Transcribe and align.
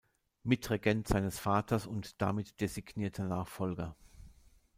Mitregent 0.41 1.07
seines 1.07 1.37
Vaters 1.37 1.85
und 1.85 2.19
damit 2.23 2.59
designierter 2.59 3.23
Nachfolger. 3.23 3.95